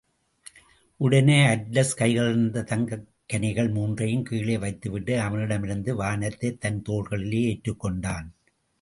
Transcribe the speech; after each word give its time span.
உடனே 0.97 1.45
அட்லஸ் 1.45 1.93
கைகளிலிருந்த 1.97 2.63
தங்கக் 2.63 3.05
கனிகள் 3.25 3.69
மூன்றையும் 3.69 4.23
கீழே 4.23 4.57
வைத்துவிட்டு 4.57 5.19
அவனிடமிருந்து 5.19 5.95
வானத்தைத் 5.95 6.59
தன் 6.59 6.83
தோள்களிலே 6.89 7.43
ஏற்றுக்கொண்டான். 7.47 8.27